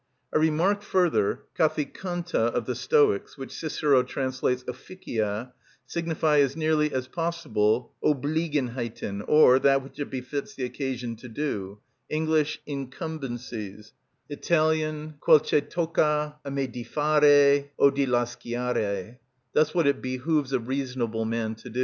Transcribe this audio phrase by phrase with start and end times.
[0.33, 5.53] I remark further, that the καθγκοντα of the Stoics, which Cicero translates officia,
[5.85, 11.81] signify as nearly as possible Obliegenheiten, or that which it befits the occasion to do;
[12.09, 13.91] English, incumbencies;
[14.27, 19.19] Italian, quel che tocca a me di fare, o di lasciare,
[19.53, 21.79] thus what it behoves a reasonable man to do.